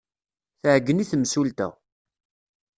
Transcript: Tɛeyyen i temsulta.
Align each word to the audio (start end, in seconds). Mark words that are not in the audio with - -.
Tɛeyyen 0.61 1.03
i 1.03 1.05
temsulta. 1.11 1.67